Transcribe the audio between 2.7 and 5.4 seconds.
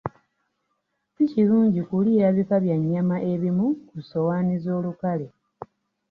nnyama ebimu ku ssowaani ez'olukale.